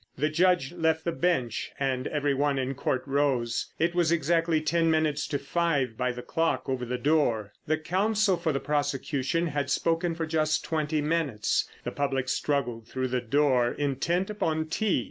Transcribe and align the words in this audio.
The 0.17 0.29
judge 0.29 0.71
left 0.71 1.03
the 1.03 1.11
bench, 1.11 1.73
and 1.79 2.07
every 2.07 2.33
one 2.33 2.57
in 2.57 2.73
Court 2.73 3.03
rose. 3.05 3.71
It 3.77 3.93
was 3.93 4.11
exactly 4.11 4.59
ten 4.59 4.89
minutes 4.89 5.27
to 5.27 5.37
five 5.37 5.95
by 5.95 6.11
the 6.11 6.23
clock 6.23 6.67
over 6.67 6.85
the 6.85 6.97
door. 6.97 7.53
The 7.67 7.77
counsel 7.77 8.35
for 8.35 8.51
the 8.51 8.59
prosecution 8.59 9.45
had 9.45 9.69
spoken 9.69 10.15
for 10.15 10.25
just 10.25 10.63
twenty 10.63 11.01
minutes. 11.01 11.69
The 11.83 11.91
public 11.91 12.29
struggled 12.29 12.87
through 12.87 13.09
the 13.09 13.21
door, 13.21 13.73
intent 13.73 14.31
upon 14.31 14.69
tea. 14.69 14.99